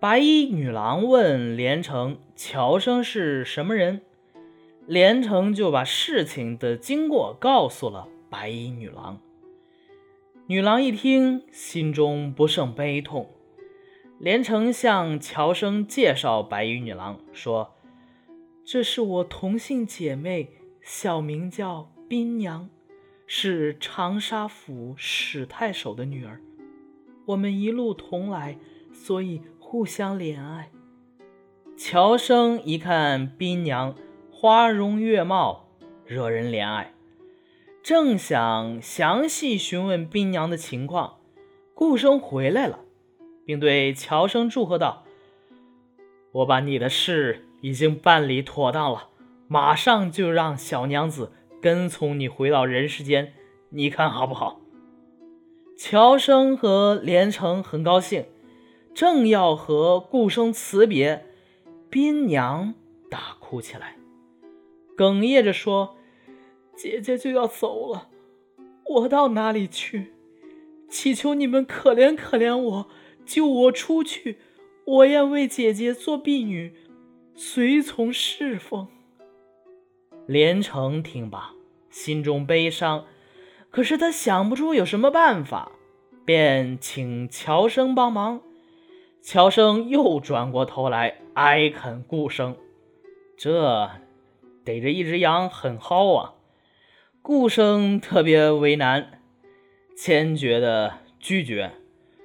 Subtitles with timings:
[0.00, 4.00] 白衣女郎问连城：“乔生是什么人？”
[4.88, 9.20] 连城就把事情的经过告诉了白衣女郎。
[10.46, 13.28] 女郎一听，心中不胜悲痛。
[14.18, 17.74] 连城向乔生介绍白衣女郎，说
[18.64, 20.48] ：“这是我同姓姐妹，
[20.80, 22.70] 小名叫冰娘，
[23.26, 26.40] 是长沙府史太守的女儿。
[27.26, 28.56] 我们一路同来，
[28.94, 30.68] 所以。”互相怜爱。
[31.76, 33.94] 乔生一看宾娘
[34.28, 35.68] 花容月貌，
[36.04, 36.92] 惹人怜爱，
[37.80, 41.18] 正想详细询问宾娘的情况，
[41.72, 42.80] 顾生回来了，
[43.46, 45.04] 并对乔生祝贺道
[46.34, 49.10] ：“我把你的事已经办理妥当了，
[49.46, 51.30] 马上就让小娘子
[51.62, 53.34] 跟从你回到人世间，
[53.68, 54.60] 你看好不好？”
[55.78, 58.24] 乔生和连城很高兴。
[58.94, 61.26] 正要和顾生辞别，
[61.88, 62.74] 宾娘
[63.08, 63.96] 大哭起来，
[64.96, 65.96] 哽咽着说
[66.76, 68.08] ：“姐姐就要走了，
[68.86, 70.12] 我到哪里去？
[70.88, 72.88] 祈求你们可怜可怜我，
[73.24, 74.38] 救我出去。
[74.84, 76.74] 我愿为姐姐做婢女，
[77.34, 78.88] 随从侍奉。”
[80.26, 81.52] 连城听罢，
[81.90, 83.04] 心中悲伤，
[83.70, 85.72] 可是他想不出有什么办法，
[86.24, 88.42] 便请乔生帮忙。
[89.22, 92.56] 乔生又转过头来哀恳顾生，
[93.36, 93.90] 这
[94.64, 96.34] 逮着一只羊很薅啊！
[97.22, 99.20] 顾生特别为难，
[99.94, 101.70] 坚决的拒绝，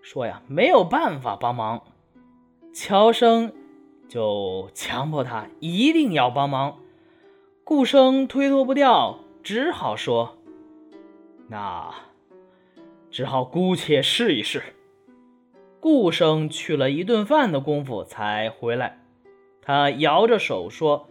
[0.00, 1.82] 说呀没有办法帮忙。
[2.72, 3.52] 乔生
[4.08, 6.78] 就强迫他一定要帮忙，
[7.64, 10.38] 顾生推脱不掉，只好说
[11.50, 11.92] ：“那
[13.10, 14.62] 只好姑且试一试。”
[15.86, 19.04] 顾生去了一顿饭的功夫才回来，
[19.62, 21.08] 他摇着手说：“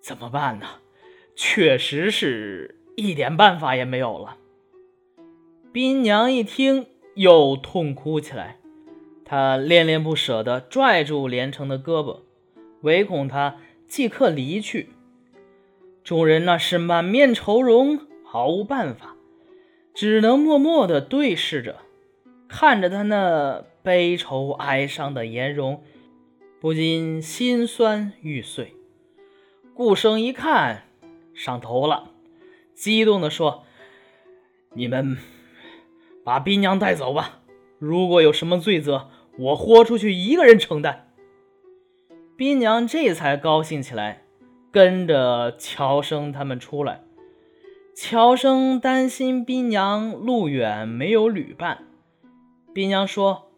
[0.00, 0.66] 怎么办呢？
[1.34, 4.36] 确实是一点办法也没有了。”
[5.74, 8.60] 冰娘一听，又痛哭起来，
[9.24, 12.20] 她恋恋不舍地拽住连城的胳膊，
[12.82, 13.56] 唯恐他
[13.88, 14.90] 即刻离去。
[16.04, 19.16] 众人那是满面愁容，毫无办法，
[19.92, 21.78] 只能默默地对视着。
[22.50, 25.84] 看着他那悲愁哀伤的颜容，
[26.60, 28.74] 不禁心酸欲碎。
[29.72, 30.82] 顾生一看
[31.32, 32.10] 上头了，
[32.74, 33.62] 激动地说
[34.74, 35.16] ：“你们
[36.24, 37.38] 把冰娘带走吧，
[37.78, 39.08] 如果有什么罪责，
[39.38, 41.06] 我豁出去一个人承担。”
[42.36, 44.24] 冰娘这才高兴起来，
[44.72, 47.02] 跟着乔生他们出来。
[47.94, 51.86] 乔生担心冰娘路远没有旅伴。
[52.72, 53.50] 宾娘说：“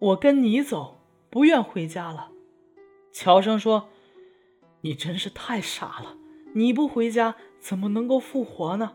[0.00, 0.98] 我跟你走，
[1.30, 2.30] 不愿回家了。”
[3.12, 3.88] 乔生说
[4.82, 6.16] ：“你真是太傻了！
[6.54, 8.92] 你不回家，怎么能够复活呢？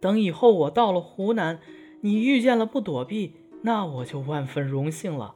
[0.00, 1.60] 等以后我到了湖南，
[2.00, 5.34] 你遇见了不躲避，那我就万分荣幸了。”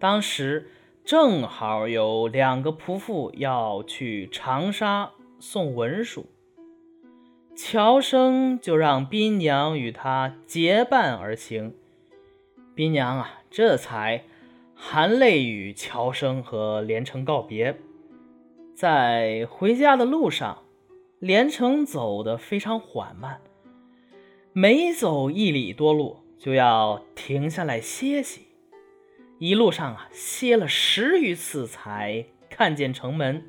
[0.00, 0.70] 当时
[1.04, 6.26] 正好有两个仆妇要去长沙送文书。
[7.60, 11.74] 乔生就让宾娘与他结伴而行，
[12.72, 14.22] 宾娘啊，这才
[14.76, 17.76] 含泪与乔生和连城告别。
[18.76, 20.62] 在回家的路上，
[21.18, 23.40] 连城走得非常缓慢，
[24.52, 28.42] 每走一里多路就要停下来歇息。
[29.40, 33.44] 一路上啊，歇了十余次才看见城门。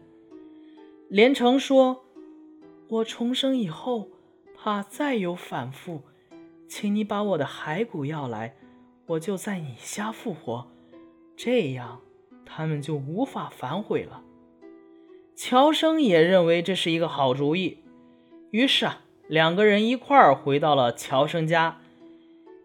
[1.10, 2.06] 连城说。
[2.90, 4.10] 我重生以后，
[4.58, 6.02] 怕再有反复，
[6.68, 8.56] 请你把我的骸骨要来，
[9.06, 10.68] 我就在你家复活，
[11.38, 12.02] 这样
[12.44, 14.24] 他们就无法反悔了。
[15.36, 17.78] 乔生也认为这是一个好主意，
[18.50, 21.80] 于是啊，两个人一块儿回到了乔生家。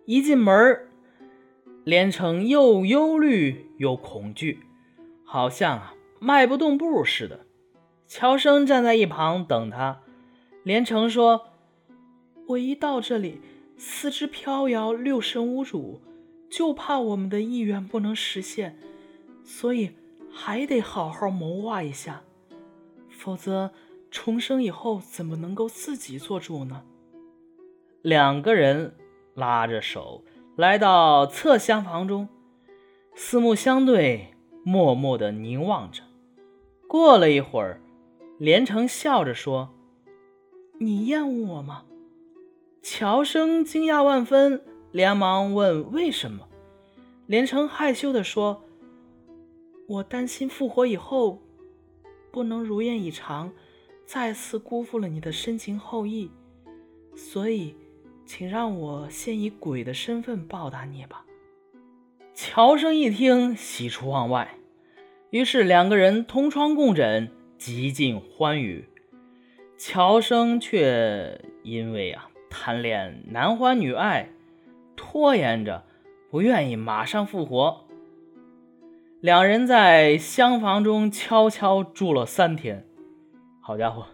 [0.06, 0.88] 一进门，
[1.84, 4.60] 连城又忧虑又恐惧，
[5.24, 7.40] 好像啊迈不动步似的。
[8.06, 10.00] 乔生站在一旁等他。
[10.64, 11.48] 连城说
[12.48, 13.38] ：“我一到这里，
[13.76, 16.00] 四肢飘摇，六神无主，
[16.48, 18.78] 就怕我们的意愿不能实现，
[19.44, 19.90] 所以
[20.32, 22.22] 还得好好谋划一下，
[23.10, 23.72] 否则
[24.10, 26.82] 重生以后怎么能够自己做主呢？”
[28.00, 28.94] 两个人
[29.34, 30.24] 拉着手
[30.56, 32.26] 来到侧厢房中，
[33.14, 34.28] 四目相对，
[34.62, 36.02] 默默的凝望着。
[36.88, 37.82] 过了一会儿，
[38.38, 39.68] 连城笑着说。
[40.78, 41.84] 你厌恶我吗？
[42.82, 44.60] 乔生惊讶万分，
[44.90, 46.48] 连忙问：“为什么？”
[47.26, 48.62] 连城害羞地说
[49.88, 51.40] ：“我担心复活以后
[52.30, 53.52] 不能如愿以偿，
[54.04, 56.30] 再次辜负了你的深情厚谊，
[57.16, 57.74] 所以，
[58.26, 61.24] 请让我先以鬼的身份报答你吧。”
[62.34, 64.58] 乔生一听，喜出望外，
[65.30, 68.84] 于是两个人同床共枕，极尽欢愉。
[69.86, 74.30] 乔生却因为啊贪恋男欢女爱，
[74.96, 75.84] 拖延着，
[76.30, 77.84] 不愿意马上复活。
[79.20, 82.86] 两人在厢房中悄悄住了三天。
[83.60, 84.06] 好家伙，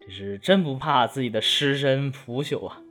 [0.00, 2.82] 这是真不怕自己的尸身腐朽啊！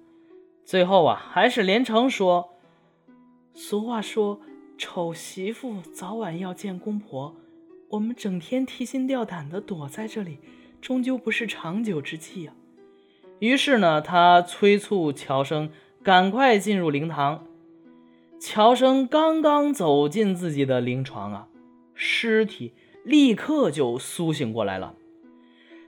[0.63, 2.51] 最后啊，还是连城说
[3.53, 4.39] ：“俗话说。”
[4.77, 7.35] 丑媳妇早晚要见公婆，
[7.89, 10.39] 我们整天提心吊胆的躲在这里，
[10.83, 12.53] 终究不是长久之计啊。
[13.39, 15.71] 于是呢，他催促乔生
[16.03, 17.45] 赶快进入灵堂。
[18.39, 21.47] 乔生刚刚走进自己的灵床啊，
[21.93, 22.73] 尸体
[23.05, 24.95] 立刻就苏醒过来了。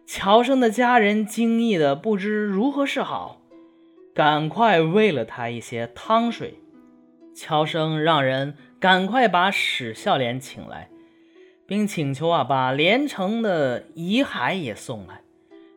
[0.05, 3.41] 乔生的家人惊异的不知如何是好，
[4.13, 6.61] 赶快喂了他一些汤水。
[7.35, 8.55] 乔生让人。
[8.77, 10.89] 赶快把史孝廉请来，
[11.67, 15.21] 并请求啊，把连城的遗骸也送来，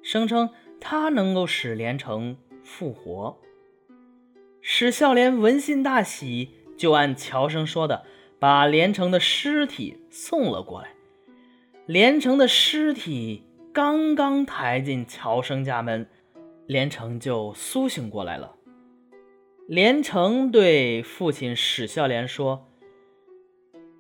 [0.03, 0.51] 声称
[0.81, 3.39] 他能够使连城复活。
[4.61, 8.05] 史孝廉闻信大喜，就按乔生说的，
[8.39, 10.91] 把连城的尸体送了过来。
[11.87, 16.07] 连城的尸体刚刚抬进乔生家门，
[16.67, 18.57] 连城就苏醒过来了。
[19.67, 22.67] 连城对父亲史孝廉说。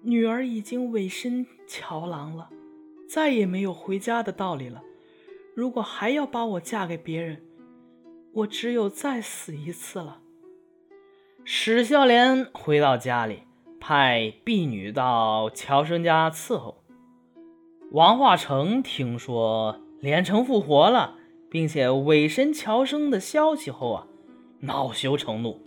[0.02, 2.48] 女儿已经委身乔郎了，
[3.08, 4.82] 再也没有回家的道理了。
[5.54, 7.42] 如果还要把我嫁给别人，
[8.32, 10.20] 我只有再死一次了。
[11.44, 13.42] 史孝廉回到家里，
[13.80, 16.82] 派婢女到乔生家伺候。
[17.90, 21.16] 王化成听说连城复活了，
[21.50, 24.06] 并且委身乔生的消息后啊，
[24.60, 25.60] 恼羞成怒，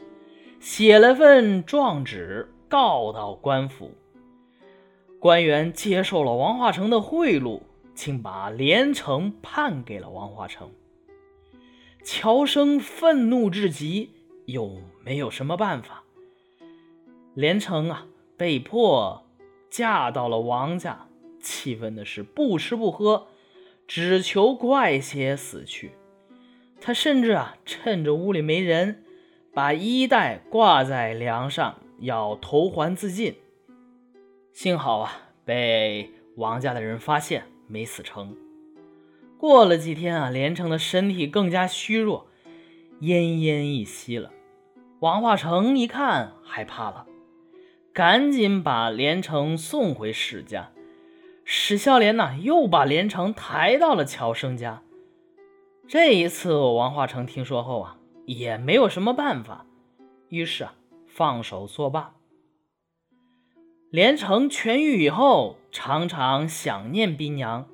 [0.60, 3.92] 写了份状纸告到官府。
[5.21, 7.62] 官员接受了王化成的贿赂，
[7.94, 10.71] 竟把连城判给了王化成。
[12.03, 14.09] 乔生愤怒至极，
[14.45, 16.01] 又没有什么办法。
[17.35, 19.23] 连城啊，被迫
[19.69, 21.06] 嫁到了王家，
[21.39, 23.27] 气愤的是不吃不喝，
[23.88, 25.91] 只求快些死去。
[26.79, 29.03] 他甚至啊，趁着屋里没人，
[29.53, 33.35] 把衣带挂在梁上，要投环自尽。
[34.53, 35.12] 幸好啊，
[35.45, 38.36] 被王家的人发现，没死成。
[39.38, 42.27] 过了几天啊，连城的身体更加虚弱，
[43.00, 44.31] 奄奄一息了。
[45.00, 47.07] 王化成一看，害怕了，
[47.92, 50.71] 赶紧把连城送回史家。
[51.44, 54.83] 史孝廉呢，又把连城抬到了乔生家。
[55.88, 59.65] 这一次，王化成听说后啊，也没有什么办法，
[60.30, 60.75] 于是啊，
[61.07, 62.13] 放手作罢。
[63.91, 67.67] 连城痊愈以后，常常想念宾娘，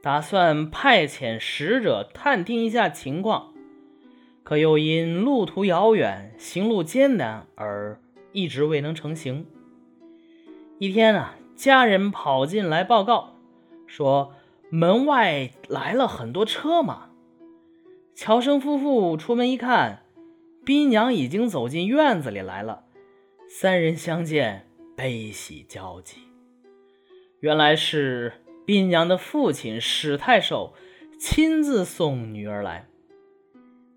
[0.00, 3.52] 打算派遣使者探听一下情况，
[4.42, 8.00] 可又因路途遥远、行路艰难而
[8.32, 9.46] 一直未能成行。
[10.78, 13.34] 一天啊，家人跑进来报告，
[13.86, 14.32] 说
[14.70, 17.10] 门外来了很多车马。
[18.14, 20.04] 乔生夫妇出门一看，
[20.64, 22.84] 宾娘已经走进院子里来了，
[23.46, 24.69] 三人相见。
[25.02, 26.18] 悲喜交集，
[27.38, 28.34] 原来是
[28.66, 30.74] 宾娘的父亲史太守
[31.18, 32.86] 亲自送女儿来。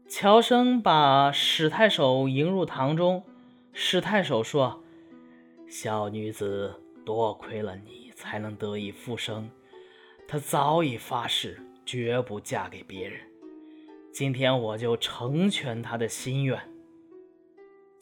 [0.07, 3.25] 乔生把史太守迎入堂中，
[3.74, 4.81] 史太守说
[5.67, 6.74] ：“小女子
[7.05, 9.50] 多亏了你，才能得以复生。
[10.25, 13.19] 她早已发誓，绝不嫁给别人。
[14.13, 16.57] 今天我就成全她的心愿。”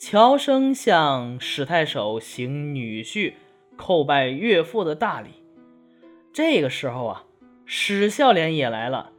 [0.04, 3.34] 乔生向史太守行女婿
[3.78, 5.28] 叩拜岳父的大礼。
[6.32, 7.24] 这个时候啊，
[7.66, 9.12] 史孝廉也来了，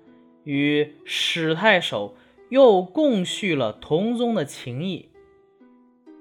[0.43, 2.17] 与史太守
[2.49, 5.09] 又共叙了同宗的情谊。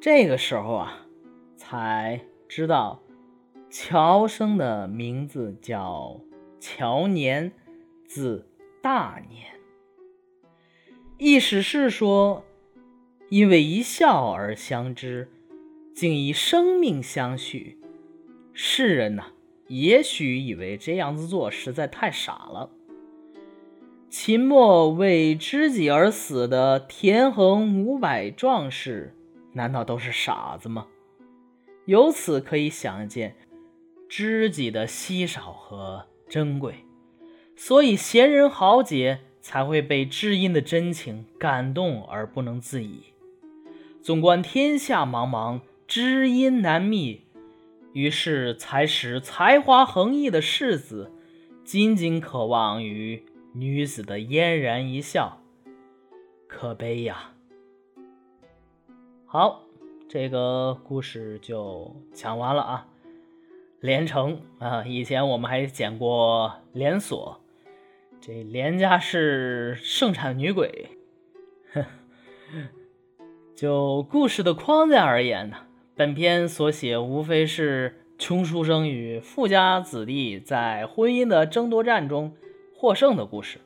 [0.01, 1.09] 这个时候啊，
[1.57, 3.03] 才知道
[3.69, 6.21] 乔生的名字叫
[6.61, 7.51] 乔年，
[8.07, 8.49] 字
[8.81, 9.45] 大年。
[11.19, 12.45] 意思是说。
[13.33, 15.27] 因为一笑而相知，
[15.95, 17.79] 竟以生命相许。
[18.53, 19.29] 世人呐，
[19.69, 22.69] 也许以为这样子做实在太傻了。
[24.11, 29.17] 秦末为知己而死的田横五百壮士，
[29.55, 30.87] 难道都是傻子吗？
[31.87, 33.35] 由此可以想见
[34.11, 36.85] 知己的稀少和珍贵，
[37.57, 43.05] 所以贤人豪杰才会被知音的真情感动而不能自已。
[44.03, 47.23] 纵观天下茫茫，知音难觅，
[47.93, 51.13] 于是才使才华横溢的世子
[51.63, 55.41] 仅仅渴望于女子的嫣然一笑，
[56.49, 57.35] 可悲呀！
[59.25, 59.63] 好，
[60.09, 62.89] 这个故事就讲完了啊。
[63.79, 67.41] 连城啊，以前我们还讲过连锁，
[68.21, 70.89] 这连家是盛产女鬼。
[73.63, 75.59] 就故事的框架而言呢，
[75.95, 82.35] 本篇所写无非是穷书生与富家子弟在婚姻的争夺战中
[82.75, 83.61] 获胜的故事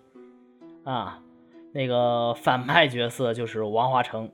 [0.84, 1.22] 啊。
[1.72, 4.30] 那个反派角色就是王华成。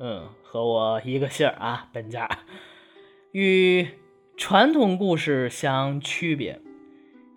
[0.00, 2.28] 嗯，和我一个姓啊， 本家
[3.32, 3.88] 与
[4.36, 6.60] 传统故事相区别，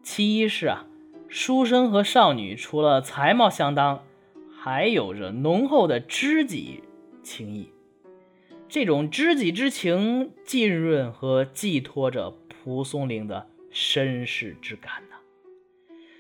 [0.04, 0.86] 其一是啊，
[1.30, 4.04] 书生和少女除了才貌相当，
[4.54, 6.84] 还有着浓厚的知己
[7.28, 7.70] 情谊。
[8.70, 15.16] 这种知己之情浸润和寄托着蒲松龄的身世之感呢。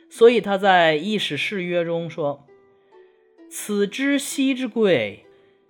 [0.09, 2.45] 所以他在《一史誓约》中说
[3.49, 5.23] ：“此知兮之贵。”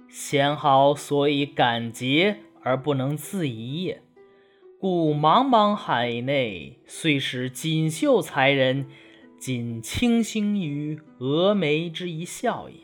[0.09, 4.01] 贤豪所以感节而不能自已也，
[4.79, 8.85] 故茫茫海内，虽是锦绣才人，
[9.37, 12.75] 仅倾心于峨眉之一笑也。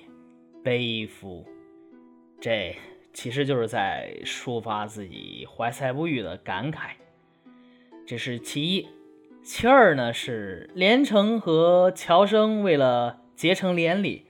[0.61, 1.45] 悲夫！
[2.43, 2.75] 这
[3.13, 6.89] 其实就是在抒发自己怀才不遇的感慨。
[8.05, 8.89] 这是其一。
[9.41, 14.25] 其二呢，是连城和乔生为了结成连理，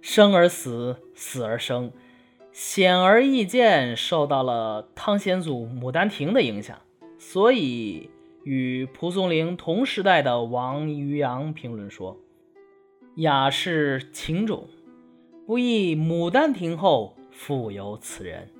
[0.00, 1.92] 生而死，死而生。
[2.52, 6.78] 显而易见，受到了汤显祖《牡丹亭》的影响，
[7.18, 8.08] 所以
[8.44, 12.16] 与蒲松龄同时代的王渔洋评论说
[13.16, 14.66] ：“雅士情种，
[15.46, 18.50] 不亦《牡丹亭》后复有此人。”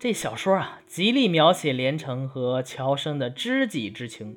[0.00, 4.36] 这小说啊，极力描写连城和乔生的知己之情，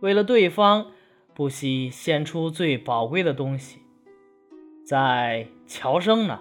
[0.00, 0.86] 为了对方，
[1.34, 3.80] 不惜献出最宝贵的东西。
[4.82, 6.40] 在乔生呢？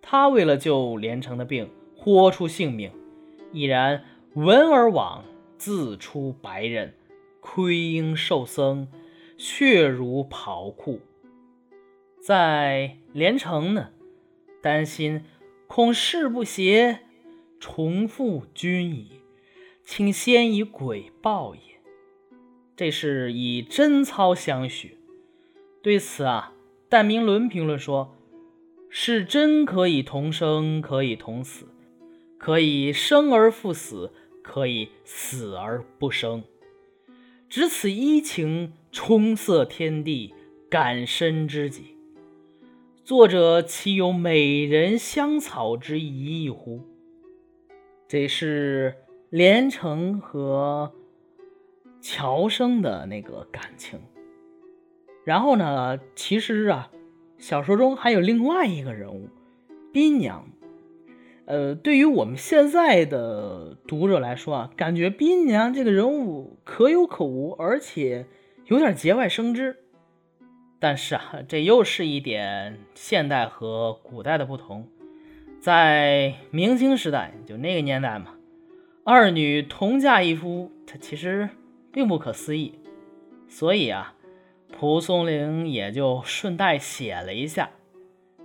[0.00, 2.90] 他为了救连城的病，豁出性命，
[3.52, 5.22] 毅然闻而往，
[5.58, 6.94] 自出白刃，
[7.40, 8.88] 盔缨受僧，
[9.36, 11.00] 血如袍裤。
[12.22, 13.90] 在连城呢，
[14.60, 15.22] 担心
[15.66, 17.00] 恐事不协，
[17.58, 19.22] 重复君矣，
[19.84, 21.60] 请先以鬼报也。
[22.76, 24.98] 这是以贞操相许。
[25.82, 26.52] 对此啊，
[26.88, 28.16] 戴明伦评论说。
[28.92, 31.68] 是真可以同生，可以同死，
[32.38, 34.12] 可以生而复死，
[34.42, 36.42] 可以死而不生。
[37.48, 40.34] 只此一情，充塞天地，
[40.68, 41.94] 感身知己。
[43.10, 46.82] 作者岂有美人香草之疑义乎？
[48.06, 48.94] 这是
[49.30, 50.92] 连城和
[52.00, 53.98] 乔生的那个感情。
[55.24, 56.92] 然后呢，其实啊。
[57.36, 59.28] 小说中还有另外一个人物，
[59.92, 60.48] 宾娘。
[61.46, 68.26] 呃，对于我们现在的读者来说啊，感觉宾娘这个人物可有可无，而且
[68.66, 69.78] 有点节外生枝。
[70.80, 74.88] 但是啊，这又是一点现代和古代的不同。
[75.60, 78.34] 在明清时代，就那个年代嘛，
[79.04, 81.50] 二女同嫁一夫，它其实
[81.92, 82.80] 并不可思议。
[83.48, 84.14] 所以啊。
[84.72, 87.70] 蒲松龄也就顺带写了一下，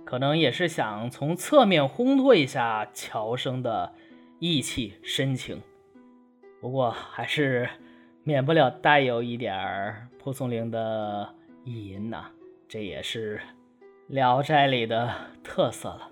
[0.04, 3.94] 可能也是想从侧面烘托一下乔生的
[4.40, 5.62] 义气深情，
[6.60, 7.70] 不过还是
[8.24, 11.32] 免不了带有一点蒲松龄的
[11.66, 12.30] 意淫呐，
[12.68, 13.38] 这也是
[14.06, 16.08] 《聊斋》里的特色了。